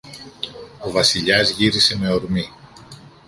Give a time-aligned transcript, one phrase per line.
[0.79, 2.47] Ο Βασιλιάς γύρισε με ορμή.